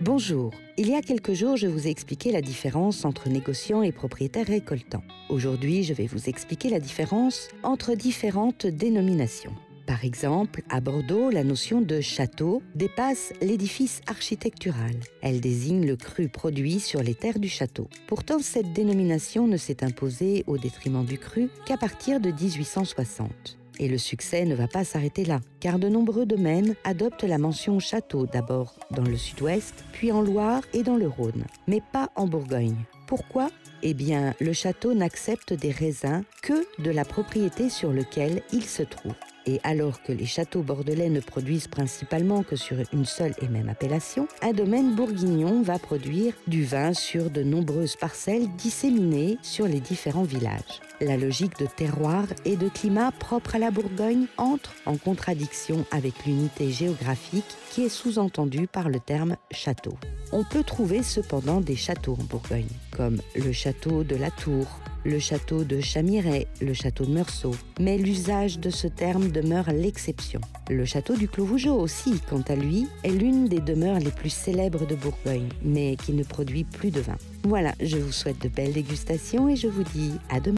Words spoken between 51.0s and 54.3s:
La logique de terroir et de climat propre à la Bourgogne